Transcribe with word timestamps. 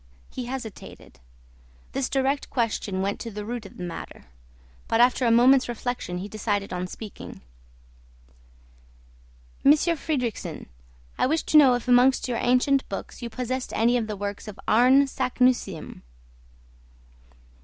He 0.33 0.45
hesitated. 0.45 1.19
This 1.91 2.09
direct 2.09 2.49
question 2.49 3.03
went 3.03 3.19
to 3.19 3.29
the 3.29 3.45
root 3.45 3.67
of 3.67 3.77
the 3.77 3.83
matter. 3.83 4.25
But 4.87 4.99
after 4.99 5.27
a 5.27 5.31
moment's 5.31 5.69
reflection 5.69 6.17
he 6.17 6.27
decided 6.27 6.73
on 6.73 6.87
speaking. 6.87 7.41
"Monsieur 9.63 9.95
Fridrikssen, 9.95 10.65
I 11.19 11.27
wished 11.27 11.45
to 11.49 11.57
know 11.57 11.75
if 11.75 11.87
amongst 11.87 12.27
your 12.27 12.37
ancient 12.41 12.89
books 12.89 13.21
you 13.21 13.29
possessed 13.29 13.73
any 13.73 13.95
of 13.95 14.07
the 14.07 14.17
works 14.17 14.47
of 14.47 14.59
Arne 14.67 15.05
Saknussemm?" 15.05 16.01